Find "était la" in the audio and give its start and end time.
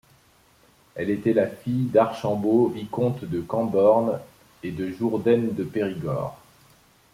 1.11-1.45